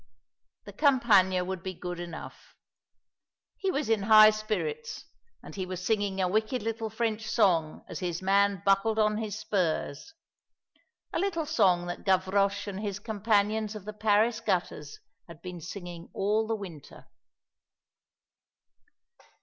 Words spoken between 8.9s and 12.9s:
on his spurs, a little song that Gavroche and